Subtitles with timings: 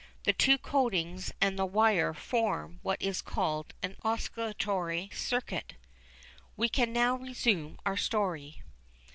[0.23, 5.75] The two coatings and the wire form what is called an oscillatory circuit.
[6.57, 8.63] We can now resume our story.